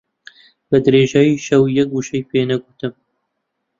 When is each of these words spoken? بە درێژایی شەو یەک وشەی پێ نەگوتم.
بە 0.69 0.77
درێژایی 0.85 1.43
شەو 1.45 1.63
یەک 1.77 1.89
وشەی 1.95 2.27
پێ 2.29 2.41
نەگوتم. 2.49 2.93